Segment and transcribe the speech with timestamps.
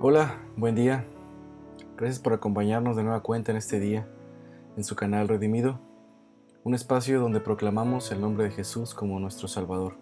[0.00, 1.04] Hola, buen día.
[1.96, 4.06] Gracias por acompañarnos de nueva cuenta en este día
[4.76, 5.80] en su canal Redimido,
[6.62, 9.96] un espacio donde proclamamos el nombre de Jesús como nuestro Salvador.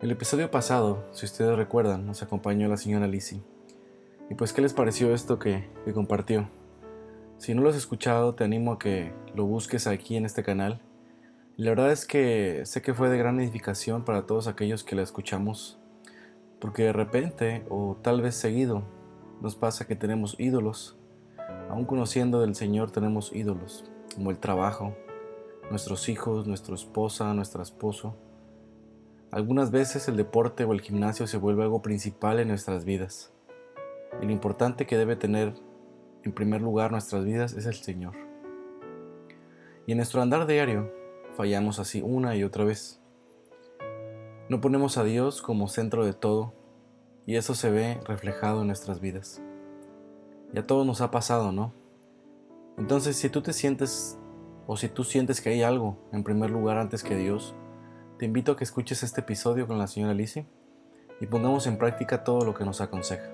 [0.00, 3.44] El episodio pasado, si ustedes recuerdan, nos acompañó la señora Lizzie.
[4.28, 6.50] Y pues, ¿qué les pareció esto que, que compartió?
[7.36, 10.82] Si no lo has escuchado, te animo a que lo busques aquí en este canal.
[11.56, 15.02] la verdad es que sé que fue de gran edificación para todos aquellos que la
[15.02, 15.77] escuchamos,
[16.60, 18.82] porque de repente, o tal vez seguido,
[19.40, 20.96] nos pasa que tenemos ídolos.
[21.70, 24.96] Aún conociendo del Señor tenemos ídolos, como el trabajo,
[25.70, 28.16] nuestros hijos, nuestra esposa, nuestro esposo.
[29.30, 33.32] Algunas veces el deporte o el gimnasio se vuelve algo principal en nuestras vidas.
[34.20, 35.54] Y lo importante que debe tener
[36.24, 38.14] en primer lugar nuestras vidas es el Señor.
[39.86, 40.90] Y en nuestro andar diario
[41.36, 43.00] fallamos así una y otra vez.
[44.48, 46.54] No ponemos a Dios como centro de todo
[47.28, 49.42] y eso se ve reflejado en nuestras vidas.
[50.54, 51.74] Y a todos nos ha pasado, ¿no?
[52.78, 54.18] Entonces, si tú te sientes
[54.66, 57.54] o si tú sientes que hay algo en primer lugar antes que Dios,
[58.18, 60.46] te invito a que escuches este episodio con la señora Lizzie
[61.20, 63.30] y pongamos en práctica todo lo que nos aconseja.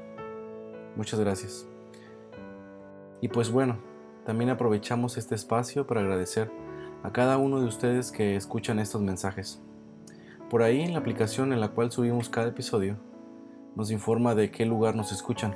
[0.97, 1.65] Muchas gracias.
[3.21, 3.79] Y pues bueno,
[4.27, 6.51] también aprovechamos este espacio para agradecer
[7.05, 9.63] a cada uno de ustedes que escuchan estos mensajes.
[10.51, 12.99] Por ahí en la aplicación en la cual subimos cada episodio,
[13.77, 15.55] nos informa de qué lugar nos escuchan.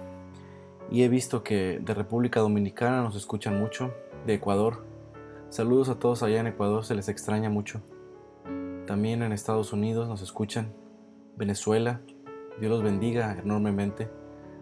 [0.90, 3.92] Y he visto que de República Dominicana nos escuchan mucho,
[4.26, 4.84] de Ecuador.
[5.48, 7.80] Saludos a todos allá en Ecuador, se les extraña mucho.
[8.86, 10.72] También en Estados Unidos nos escuchan,
[11.36, 12.00] Venezuela,
[12.60, 14.10] Dios los bendiga enormemente.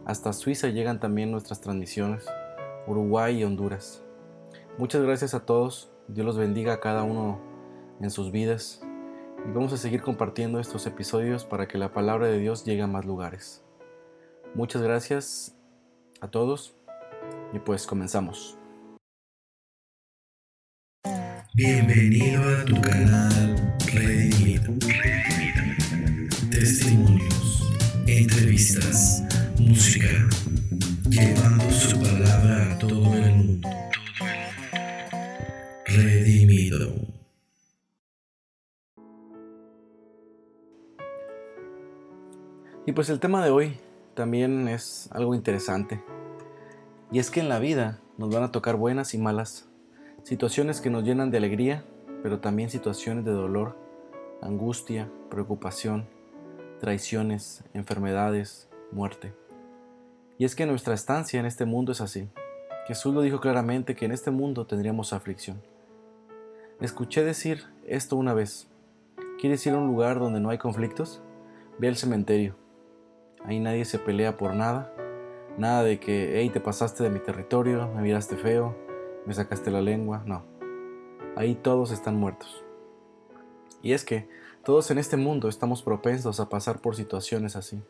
[0.04, 2.26] Hasta Suiza llegan también nuestras transmisiones.
[2.86, 4.04] Uruguay y Honduras.
[4.78, 7.40] Muchas gracias a todos, Dios los bendiga a cada uno
[8.00, 8.85] en sus vidas
[9.48, 12.86] y vamos a seguir compartiendo estos episodios para que la palabra de Dios llegue a
[12.86, 13.64] más lugares.
[14.54, 15.56] Muchas gracias
[16.20, 16.74] a todos
[17.52, 18.58] y pues comenzamos.
[21.54, 24.74] Bienvenido a tu canal Redimido.
[26.50, 27.62] Testimonios,
[28.06, 29.22] entrevistas,
[29.58, 30.08] música,
[31.08, 33.25] llevando su palabra a todo el
[42.86, 43.80] Y pues el tema de hoy
[44.14, 46.00] también es algo interesante.
[47.10, 49.68] Y es que en la vida nos van a tocar buenas y malas,
[50.22, 51.84] situaciones que nos llenan de alegría,
[52.22, 53.76] pero también situaciones de dolor,
[54.40, 56.06] angustia, preocupación,
[56.78, 59.34] traiciones, enfermedades, muerte.
[60.38, 62.28] Y es que nuestra estancia en este mundo es así.
[62.86, 65.60] Jesús lo dijo claramente que en este mundo tendríamos aflicción.
[66.80, 68.68] Escuché decir esto una vez.
[69.40, 71.20] ¿Quieres ir a un lugar donde no hay conflictos?
[71.80, 72.65] Ve al cementerio.
[73.44, 74.92] Ahí nadie se pelea por nada.
[75.58, 78.76] Nada de que, hey, te pasaste de mi territorio, me miraste feo,
[79.24, 80.22] me sacaste la lengua.
[80.26, 80.44] No.
[81.36, 82.64] Ahí todos están muertos.
[83.82, 84.28] Y es que
[84.64, 87.82] todos en este mundo estamos propensos a pasar por situaciones así.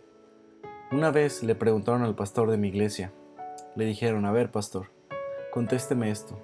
[0.93, 3.13] Una vez le preguntaron al pastor de mi iglesia,
[3.75, 4.91] le dijeron, a ver pastor,
[5.53, 6.39] contésteme esto.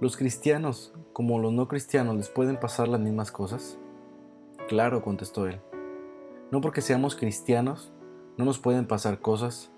[0.00, 3.78] ¿Los cristianos, como los no cristianos, les pueden pasar las mismas cosas?
[4.68, 5.60] Claro, contestó él.
[6.50, 7.92] No porque seamos cristianos,
[8.40, 9.70] no nos pueden pasar cosas,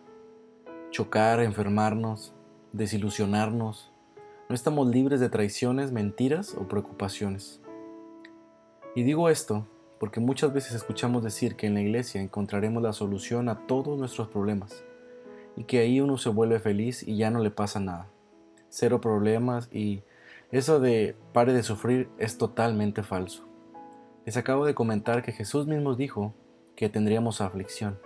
[0.90, 2.32] chocar, enfermarnos,
[2.72, 3.90] desilusionarnos.
[4.48, 7.60] No estamos libres de traiciones, mentiras o preocupaciones.
[8.94, 9.66] Y digo esto
[9.98, 14.28] porque muchas veces escuchamos decir que en la iglesia encontraremos la solución a todos nuestros
[14.28, 14.84] problemas
[15.56, 18.06] y que ahí uno se vuelve feliz y ya no le pasa nada.
[18.68, 20.02] Cero problemas y
[20.52, 23.44] eso de pare de sufrir es totalmente falso.
[24.24, 26.32] Les acabo de comentar que Jesús mismo dijo
[26.76, 27.98] que tendríamos aflicción.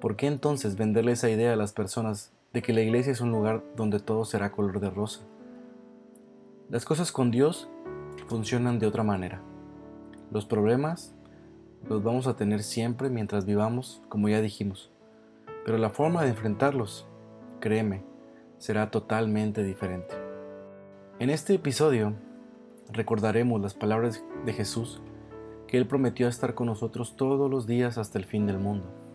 [0.00, 3.30] ¿Por qué entonces venderle esa idea a las personas de que la iglesia es un
[3.30, 5.22] lugar donde todo será color de rosa?
[6.68, 7.68] Las cosas con Dios
[8.26, 9.40] funcionan de otra manera.
[10.30, 11.14] Los problemas
[11.88, 14.90] los vamos a tener siempre mientras vivamos, como ya dijimos,
[15.64, 17.06] pero la forma de enfrentarlos,
[17.60, 18.04] créeme,
[18.58, 20.14] será totalmente diferente.
[21.20, 22.12] En este episodio
[22.92, 25.00] recordaremos las palabras de Jesús
[25.66, 29.05] que Él prometió estar con nosotros todos los días hasta el fin del mundo.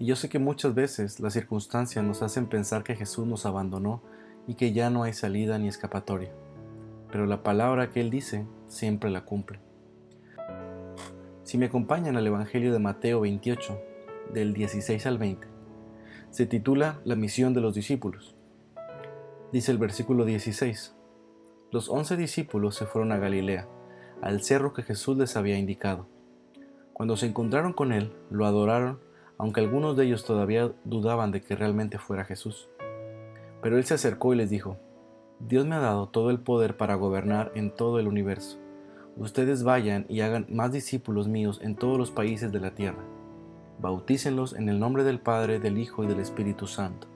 [0.00, 4.02] Y yo sé que muchas veces las circunstancias nos hacen pensar que Jesús nos abandonó
[4.48, 6.32] y que ya no hay salida ni escapatoria
[7.10, 9.60] pero la palabra que Él dice siempre la cumple.
[11.42, 13.80] Si me acompañan al Evangelio de Mateo 28,
[14.32, 15.48] del 16 al 20,
[16.30, 18.36] se titula La misión de los discípulos.
[19.52, 20.94] Dice el versículo 16,
[21.72, 23.66] Los once discípulos se fueron a Galilea,
[24.22, 26.06] al cerro que Jesús les había indicado.
[26.92, 29.00] Cuando se encontraron con Él, lo adoraron,
[29.40, 32.68] aunque algunos de ellos todavía dudaban de que realmente fuera Jesús.
[33.62, 34.76] Pero él se acercó y les dijo,
[35.38, 38.58] Dios me ha dado todo el poder para gobernar en todo el universo.
[39.16, 43.02] Ustedes vayan y hagan más discípulos míos en todos los países de la tierra.
[43.78, 47.08] Bautícenlos en el nombre del Padre, del Hijo y del Espíritu Santo.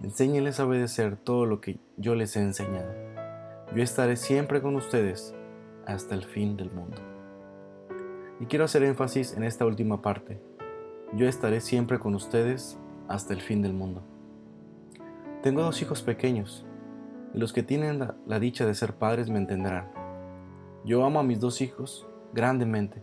[0.00, 2.92] Enséñenles a obedecer todo lo que yo les he enseñado.
[3.74, 5.34] Yo estaré siempre con ustedes
[5.84, 6.98] hasta el fin del mundo.
[8.38, 10.40] Y quiero hacer énfasis en esta última parte.
[11.16, 12.78] Yo estaré siempre con ustedes
[13.08, 14.02] hasta el fin del mundo.
[15.42, 16.66] Tengo dos hijos pequeños,
[17.32, 19.90] y los que tienen la, dicha de ser padres me entenderán.
[20.84, 23.02] Yo amo a mis dos hijos grandemente,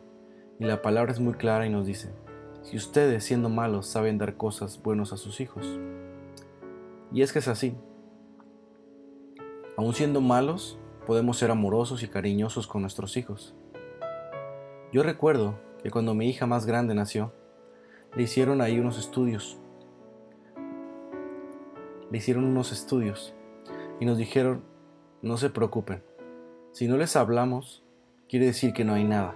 [0.60, 2.14] y la palabra es muy clara y nos dice,
[2.62, 5.80] si ustedes siendo malos saben dar cosas buenas a sus hijos.
[7.12, 7.76] Y es que es así.
[9.76, 10.78] Aun siendo malos,
[11.08, 13.56] podemos ser amorosos y cariñosos con nuestros hijos.
[14.92, 17.34] Yo recuerdo que cuando mi hija más grande nació,
[18.16, 19.60] le hicieron ahí unos estudios.
[22.12, 23.34] Le hicieron unos estudios
[24.00, 24.64] y nos dijeron,
[25.22, 26.04] no se preocupen,
[26.74, 27.84] si no les hablamos,
[28.28, 29.36] quiere decir que no hay nada.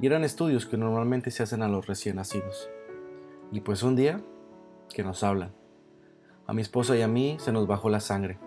[0.00, 2.70] Y eran estudios que normalmente se hacen a los recién nacidos.
[3.50, 4.20] Y pues un día,
[4.94, 5.52] que nos hablan.
[6.46, 8.38] A mi esposa y a mí se nos bajó la sangre.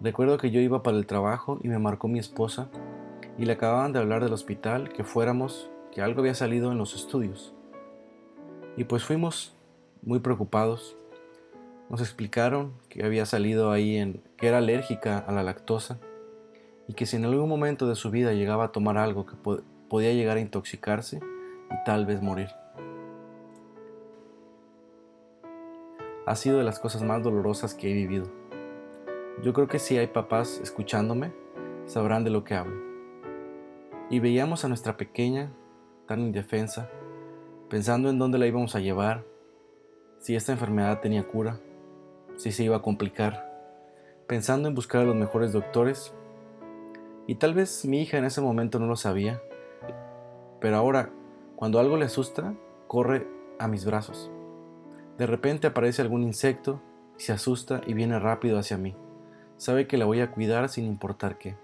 [0.00, 2.70] Recuerdo que yo iba para el trabajo y me marcó mi esposa
[3.36, 6.94] y le acababan de hablar del hospital que fuéramos, que algo había salido en los
[6.94, 7.52] estudios.
[8.76, 9.54] Y pues fuimos
[10.02, 10.96] muy preocupados.
[11.88, 15.98] Nos explicaron que había salido ahí en que era alérgica a la lactosa
[16.88, 19.36] y que si en algún momento de su vida llegaba a tomar algo que
[19.88, 22.48] podía llegar a intoxicarse y tal vez morir.
[26.24, 28.30] Ha sido de las cosas más dolorosas que he vivido.
[29.42, 31.32] Yo creo que si hay papás escuchándome,
[31.86, 32.80] sabrán de lo que hablo.
[34.08, 35.52] Y veíamos a nuestra pequeña,
[36.06, 36.88] tan indefensa,
[37.72, 39.24] pensando en dónde la íbamos a llevar,
[40.18, 41.58] si esta enfermedad tenía cura,
[42.36, 43.50] si se iba a complicar,
[44.26, 46.12] pensando en buscar a los mejores doctores
[47.26, 49.40] y tal vez mi hija en ese momento no lo sabía,
[50.60, 51.08] pero ahora,
[51.56, 52.54] cuando algo le asusta,
[52.88, 53.26] corre
[53.58, 54.30] a mis brazos.
[55.16, 56.82] De repente aparece algún insecto,
[57.16, 58.94] se asusta y viene rápido hacia mí.
[59.56, 61.56] Sabe que la voy a cuidar sin importar qué.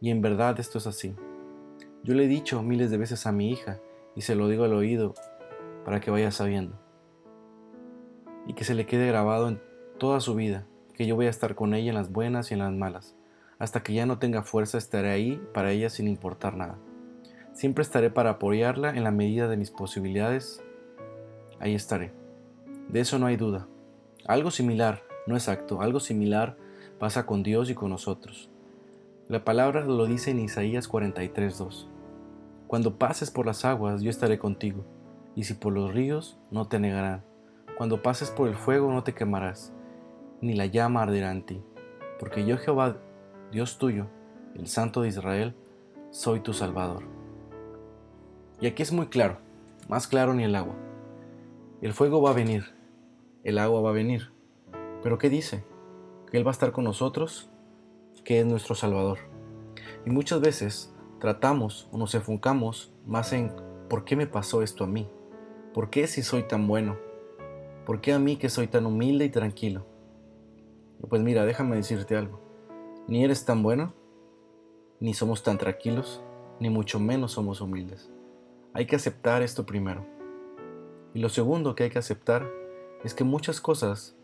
[0.00, 1.16] Y en verdad esto es así.
[2.04, 3.80] Yo le he dicho miles de veces a mi hija
[4.16, 5.14] y se lo digo al oído
[5.84, 6.78] para que vaya sabiendo.
[8.46, 9.60] Y que se le quede grabado en
[9.98, 12.60] toda su vida, que yo voy a estar con ella en las buenas y en
[12.60, 13.16] las malas
[13.58, 16.76] hasta que ya no tenga fuerza estaré ahí para ella sin importar nada.
[17.52, 20.62] Siempre estaré para apoyarla en la medida de mis posibilidades.
[21.60, 22.12] Ahí estaré.
[22.88, 23.68] De eso no hay duda.
[24.26, 26.56] Algo similar, no exacto, algo similar
[26.98, 28.50] pasa con Dios y con nosotros.
[29.28, 31.93] La palabra lo dice en Isaías 43:2.
[32.66, 34.84] Cuando pases por las aguas, yo estaré contigo,
[35.34, 37.24] y si por los ríos, no te negarán.
[37.76, 39.72] Cuando pases por el fuego, no te quemarás,
[40.40, 41.62] ni la llama arderá en ti,
[42.18, 42.98] porque yo Jehová
[43.50, 44.06] Dios tuyo,
[44.54, 45.54] el Santo de Israel,
[46.10, 47.04] soy tu Salvador.
[48.60, 49.38] Y aquí es muy claro,
[49.88, 50.74] más claro ni el agua.
[51.82, 52.64] El fuego va a venir,
[53.42, 54.32] el agua va a venir.
[55.02, 55.64] Pero ¿qué dice?
[56.30, 57.50] Que Él va a estar con nosotros,
[58.24, 59.18] que es nuestro Salvador.
[60.06, 60.93] Y muchas veces
[61.24, 63.50] tratamos o nos enfocamos más en
[63.88, 65.08] ¿por qué me pasó esto a mí?
[65.72, 66.98] ¿Por qué si soy tan bueno?
[67.86, 69.86] ¿Por qué a mí que soy tan humilde y tranquilo?
[71.08, 72.42] Pues mira, déjame decirte algo.
[73.08, 73.94] Ni eres tan bueno,
[75.00, 76.22] ni somos tan tranquilos,
[76.60, 78.10] ni mucho menos somos humildes.
[78.74, 80.04] Hay que aceptar esto primero.
[81.14, 82.46] Y lo segundo que hay que aceptar
[83.02, 84.14] es que muchas cosas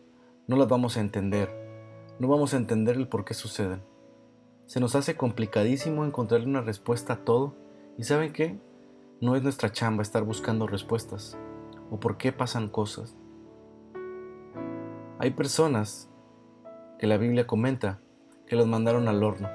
[0.46, 1.48] no las vamos a entender,
[2.18, 3.89] no vamos a entender el por qué suceden.
[4.70, 7.56] Se nos hace complicadísimo encontrarle una respuesta a todo
[7.98, 8.56] y ¿saben qué?
[9.20, 11.36] No es nuestra chamba estar buscando respuestas
[11.90, 13.16] o por qué pasan cosas.
[15.18, 16.08] Hay personas
[17.00, 17.98] que la Biblia comenta
[18.46, 19.48] que los mandaron al horno.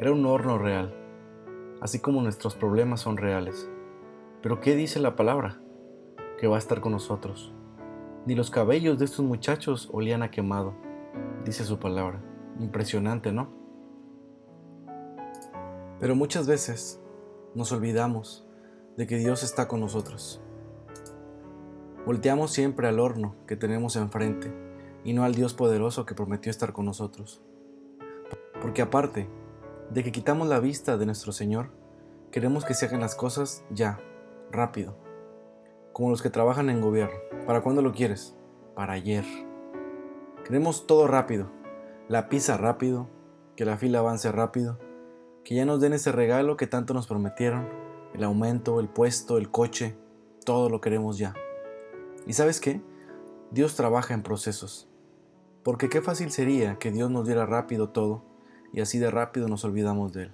[0.00, 0.92] Era un horno real,
[1.80, 3.70] así como nuestros problemas son reales.
[4.42, 5.60] Pero ¿qué dice la palabra?
[6.38, 7.54] Que va a estar con nosotros.
[8.26, 10.74] Ni los cabellos de estos muchachos olían a quemado,
[11.44, 12.20] dice su palabra.
[12.58, 13.61] Impresionante, ¿no?
[16.02, 17.00] Pero muchas veces
[17.54, 18.44] nos olvidamos
[18.96, 20.42] de que Dios está con nosotros.
[22.04, 24.52] Volteamos siempre al horno que tenemos enfrente
[25.04, 27.40] y no al Dios poderoso que prometió estar con nosotros.
[28.60, 29.28] Porque aparte
[29.90, 31.70] de que quitamos la vista de nuestro Señor,
[32.32, 34.00] queremos que se hagan las cosas ya,
[34.50, 34.96] rápido.
[35.92, 37.16] Como los que trabajan en gobierno.
[37.46, 38.34] ¿Para cuándo lo quieres?
[38.74, 39.24] Para ayer.
[40.44, 41.52] Queremos todo rápido.
[42.08, 43.08] La pizza rápido,
[43.54, 44.80] que la fila avance rápido,
[45.44, 47.68] que ya nos den ese regalo que tanto nos prometieron,
[48.14, 49.96] el aumento, el puesto, el coche,
[50.44, 51.34] todo lo queremos ya,
[52.26, 52.80] ¿Y sabes qué?
[53.50, 54.88] Dios trabaja en procesos.
[55.62, 58.22] Porque qué fácil sería que Dios nos diera rápido todo
[58.72, 60.32] y así de rápido nos olvidamos de Él.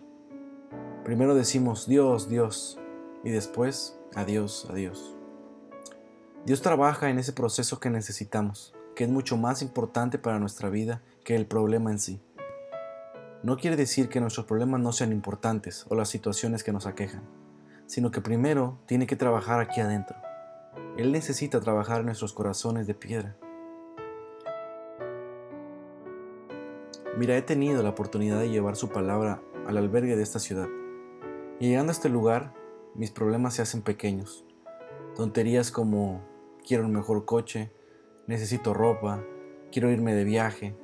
[1.05, 2.79] Primero decimos Dios, Dios
[3.25, 5.17] y después adiós, adiós.
[6.45, 11.03] Dios trabaja en ese proceso que necesitamos, que es mucho más importante para nuestra vida
[11.25, 12.21] que el problema en sí.
[13.43, 17.23] No quiere decir que nuestros problemas no sean importantes o las situaciones que nos aquejan,
[17.87, 20.17] sino que primero tiene que trabajar aquí adentro.
[20.97, 23.37] Él necesita trabajar en nuestros corazones de piedra.
[27.17, 30.69] Mira, he tenido la oportunidad de llevar su palabra al albergue de esta ciudad.
[31.61, 32.55] Y llegando a este lugar,
[32.97, 34.45] mis problemas se hacen pequeños.
[35.15, 36.25] Tonterías como
[36.67, 37.73] quiero un mejor coche,
[38.27, 39.25] necesito ropa,
[39.71, 40.77] quiero irme de viaje.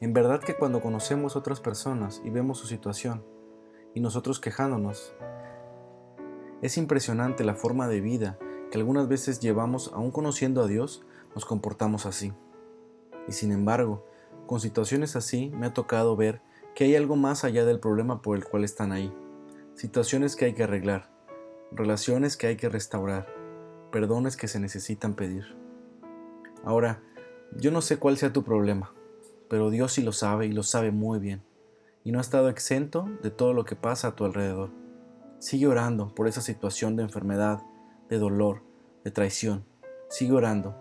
[0.00, 3.24] En verdad que cuando conocemos a otras personas y vemos su situación,
[3.94, 5.12] y nosotros quejándonos,
[6.62, 8.38] es impresionante la forma de vida
[8.70, 12.32] que algunas veces llevamos aún conociendo a Dios, nos comportamos así.
[13.26, 14.06] Y sin embargo,
[14.46, 16.42] con situaciones así me ha tocado ver
[16.76, 19.12] que hay algo más allá del problema por el cual están ahí.
[19.74, 21.10] Situaciones que hay que arreglar,
[21.72, 23.26] relaciones que hay que restaurar,
[23.90, 25.56] perdones que se necesitan pedir.
[26.64, 27.02] Ahora,
[27.56, 28.92] yo no sé cuál sea tu problema,
[29.48, 31.42] pero Dios sí lo sabe y lo sabe muy bien,
[32.04, 34.70] y no ha estado exento de todo lo que pasa a tu alrededor.
[35.38, 37.62] Sigue orando por esa situación de enfermedad,
[38.08, 38.62] de dolor,
[39.04, 39.64] de traición.
[40.08, 40.74] Sigue orando.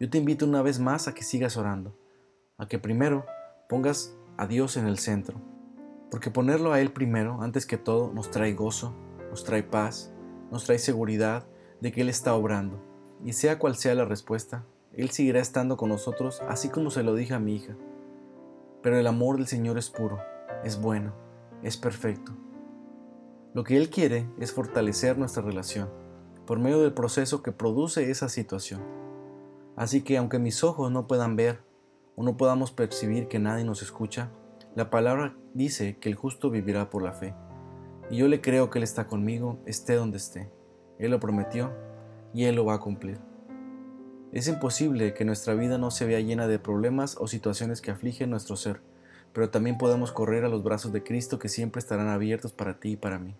[0.00, 1.96] Yo te invito una vez más a que sigas orando,
[2.58, 3.24] a que primero
[3.68, 5.40] pongas a Dios en el centro,
[6.10, 8.94] porque ponerlo a Él primero, antes que todo, nos trae gozo,
[9.30, 10.12] nos trae paz,
[10.50, 11.46] nos trae seguridad
[11.80, 12.82] de que Él está obrando.
[13.24, 17.14] Y sea cual sea la respuesta, Él seguirá estando con nosotros, así como se lo
[17.14, 17.76] dije a mi hija.
[18.84, 20.20] Pero el amor del Señor es puro,
[20.62, 21.14] es bueno,
[21.62, 22.32] es perfecto.
[23.54, 25.88] Lo que Él quiere es fortalecer nuestra relación
[26.46, 28.82] por medio del proceso que produce esa situación.
[29.74, 31.62] Así que aunque mis ojos no puedan ver
[32.14, 34.30] o no podamos percibir que nadie nos escucha,
[34.74, 37.34] la palabra dice que el justo vivirá por la fe.
[38.10, 40.52] Y yo le creo que Él está conmigo, esté donde esté.
[40.98, 41.72] Él lo prometió
[42.34, 43.18] y Él lo va a cumplir.
[44.34, 48.28] Es imposible que nuestra vida no se vea llena de problemas o situaciones que afligen
[48.28, 48.82] nuestro ser
[49.34, 52.92] pero también podemos correr a los brazos de Cristo que siempre estarán abiertos para ti
[52.92, 53.34] y para mí.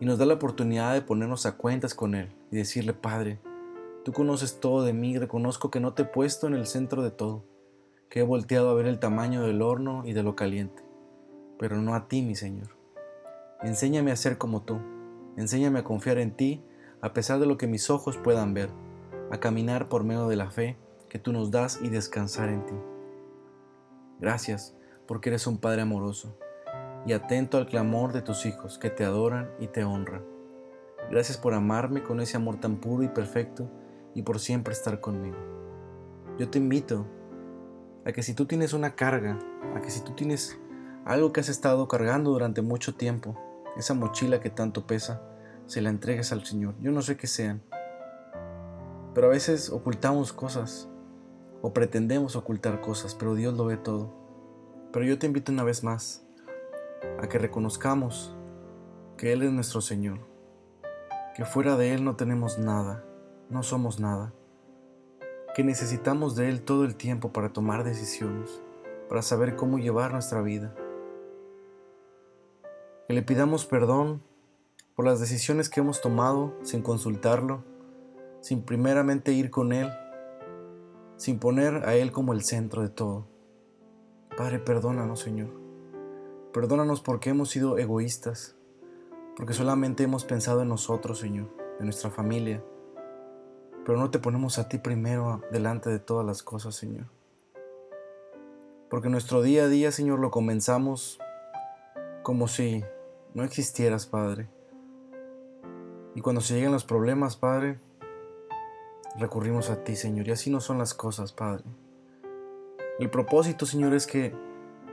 [0.00, 3.38] Y nos da la oportunidad de ponernos a cuentas con Él y decirle, Padre,
[4.02, 7.10] tú conoces todo de mí, reconozco que no te he puesto en el centro de
[7.10, 7.44] todo,
[8.08, 10.82] que he volteado a ver el tamaño del horno y de lo caliente,
[11.58, 12.74] pero no a ti, mi Señor.
[13.62, 14.80] Enséñame a ser como tú,
[15.36, 16.64] enséñame a confiar en ti
[17.02, 18.70] a pesar de lo que mis ojos puedan ver,
[19.32, 20.76] a caminar por medio de la fe
[21.08, 22.74] que tú nos das y descansar en ti.
[24.20, 26.36] Gracias porque eres un Padre amoroso
[27.06, 30.22] y atento al clamor de tus hijos que te adoran y te honran.
[31.10, 33.70] Gracias por amarme con ese amor tan puro y perfecto
[34.14, 35.38] y por siempre estar conmigo.
[36.38, 37.06] Yo te invito
[38.04, 39.38] a que si tú tienes una carga,
[39.74, 40.60] a que si tú tienes
[41.06, 43.38] algo que has estado cargando durante mucho tiempo,
[43.78, 45.22] esa mochila que tanto pesa,
[45.64, 46.74] se la entregues al Señor.
[46.82, 47.62] Yo no sé qué sean,
[49.14, 50.88] pero a veces ocultamos cosas
[51.60, 54.12] o pretendemos ocultar cosas, pero Dios lo ve todo.
[54.92, 56.26] Pero yo te invito una vez más
[57.20, 58.34] a que reconozcamos
[59.16, 60.18] que Él es nuestro Señor,
[61.34, 63.04] que fuera de Él no tenemos nada,
[63.48, 64.32] no somos nada,
[65.54, 68.60] que necesitamos de Él todo el tiempo para tomar decisiones,
[69.08, 70.74] para saber cómo llevar nuestra vida.
[73.06, 74.22] Que le pidamos perdón
[74.94, 77.64] por las decisiones que hemos tomado sin consultarlo,
[78.42, 79.90] sin primeramente ir con Él
[81.22, 83.28] sin poner a Él como el centro de todo.
[84.36, 85.50] Padre, perdónanos, Señor.
[86.52, 88.56] Perdónanos porque hemos sido egoístas,
[89.36, 92.64] porque solamente hemos pensado en nosotros, Señor, en nuestra familia,
[93.86, 97.06] pero no te ponemos a ti primero delante de todas las cosas, Señor.
[98.90, 101.20] Porque nuestro día a día, Señor, lo comenzamos
[102.24, 102.82] como si
[103.32, 104.50] no existieras, Padre.
[106.16, 107.78] Y cuando se llegan los problemas, Padre,
[109.16, 111.64] recurrimos a ti, Señor, y así no son las cosas, Padre.
[112.98, 114.34] El propósito, Señor, es que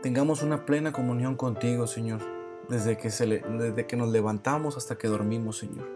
[0.02, 2.22] tengamos una plena comunión contigo, Señor,
[2.70, 5.88] desde que, desde que nos levantamos hasta que dormimos, Señor.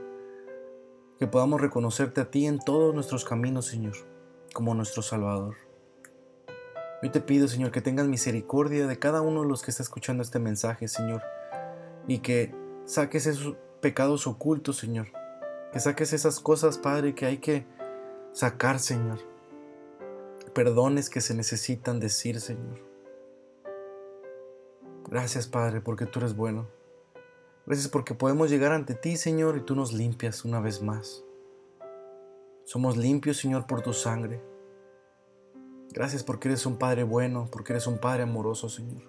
[1.18, 3.94] Que podamos reconocerte a ti en todos nuestros caminos, Señor,
[4.54, 5.56] como nuestro Salvador.
[7.02, 10.24] Hoy te pido, Señor, que tengas misericordia de cada uno de los que está escuchando
[10.24, 11.22] este mensaje, Señor,
[12.08, 15.08] y que saques esos pecados ocultos, Señor.
[15.72, 17.66] Que saques esas cosas, Padre, que hay que
[18.34, 19.20] sacar, Señor.
[20.54, 22.80] Perdones que se necesitan decir, Señor.
[25.08, 26.68] Gracias, Padre, porque tú eres bueno.
[27.66, 31.24] Gracias porque podemos llegar ante ti, Señor, y tú nos limpias una vez más.
[32.66, 34.42] Somos limpios, Señor, por tu sangre.
[35.92, 39.04] Gracias porque eres un Padre bueno, porque eres un Padre amoroso, Señor.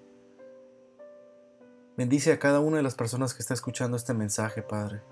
[1.97, 5.03] Bendice a cada una de las personas que está escuchando este mensaje, Padre.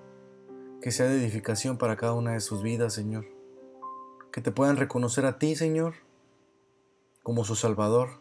[0.82, 3.41] Que sea de edificación para cada una de sus vidas, Señor.
[4.32, 5.94] Que te puedan reconocer a ti, Señor,
[7.22, 8.20] como su Salvador,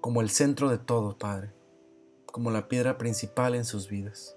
[0.00, 1.52] como el centro de todo, Padre,
[2.26, 4.36] como la piedra principal en sus vidas.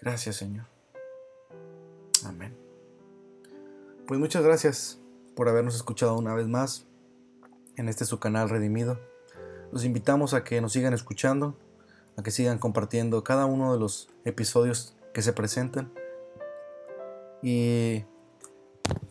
[0.00, 0.66] Gracias, Señor.
[2.24, 2.56] Amén.
[4.06, 4.98] Pues muchas gracias
[5.34, 6.86] por habernos escuchado una vez más
[7.76, 8.98] en este su canal Redimido.
[9.72, 11.56] Los invitamos a que nos sigan escuchando,
[12.16, 15.92] a que sigan compartiendo cada uno de los episodios que se presentan
[17.42, 18.04] y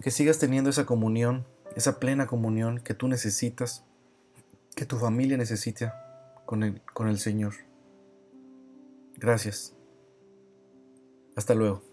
[0.01, 3.83] que sigas teniendo esa comunión, esa plena comunión que tú necesitas,
[4.75, 7.53] que tu familia necesita con el, con el Señor.
[9.15, 9.73] Gracias.
[11.35, 11.92] Hasta luego.